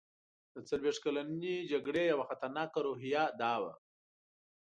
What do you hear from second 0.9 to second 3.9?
کلنې جګړې یوه خطرناکه روحیه دا وه.